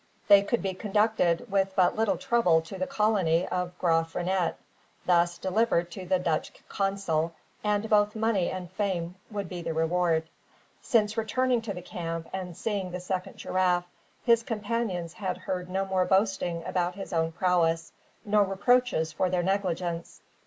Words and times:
They 0.27 0.41
could 0.41 0.63
be 0.63 0.73
conducted 0.73 1.45
with 1.51 1.73
but 1.75 1.95
little 1.95 2.17
trouble 2.17 2.59
to 2.63 2.75
the 2.79 2.87
colony 2.87 3.47
of 3.47 3.77
Graaf 3.77 4.15
Reinet, 4.15 4.55
thence 5.05 5.37
delivered 5.37 5.91
to 5.91 6.07
the 6.07 6.17
Dutch 6.17 6.51
consul, 6.67 7.33
and 7.63 7.87
both 7.87 8.15
money 8.15 8.49
and 8.49 8.71
fame 8.71 9.13
would 9.29 9.47
be 9.47 9.61
the 9.61 9.75
reward. 9.75 10.27
Since 10.81 11.17
returning 11.17 11.61
to 11.61 11.73
the 11.75 11.83
camp 11.83 12.27
and 12.33 12.57
seeing 12.57 12.89
the 12.89 12.99
second 12.99 13.37
giraffe, 13.37 13.85
his 14.25 14.41
companions 14.41 15.13
had 15.13 15.37
heard 15.37 15.69
no 15.69 15.85
more 15.85 16.05
boasting 16.05 16.63
about 16.65 16.95
his 16.95 17.13
own 17.13 17.31
prowess, 17.31 17.91
nor 18.25 18.43
reproaches 18.43 19.11
for 19.13 19.29
their 19.29 19.43
negligence. 19.43 20.21